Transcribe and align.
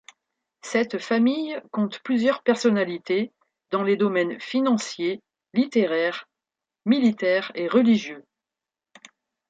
Cette 0.63 0.97
famille 0.97 1.61
compte 1.69 1.99
plusieurs 1.99 2.41
personnalités 2.41 3.31
dans 3.69 3.83
les 3.83 3.95
domaines 3.97 4.39
financier, 4.41 5.21
littéraire, 5.53 6.27
militaire 6.85 7.51
et 7.53 7.67
religieux. 7.67 8.25